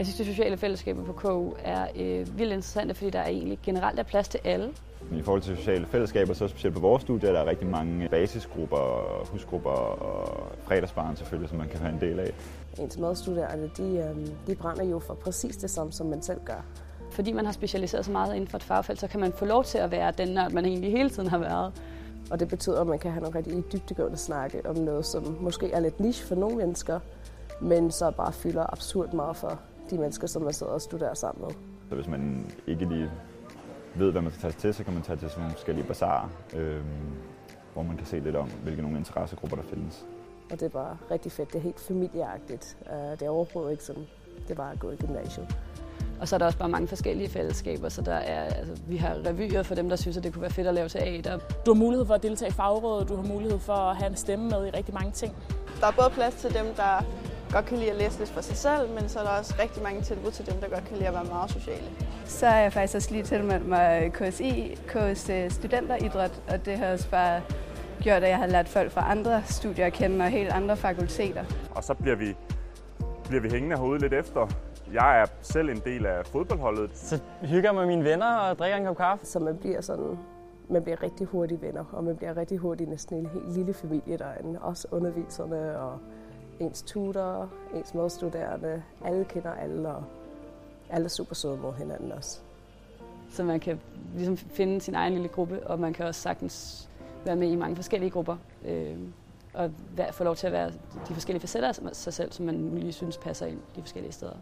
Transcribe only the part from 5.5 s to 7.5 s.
sociale fællesskaber, så specielt på vores studie, der er